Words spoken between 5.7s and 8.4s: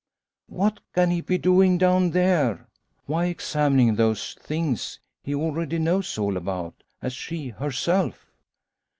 knows all about, as she herself?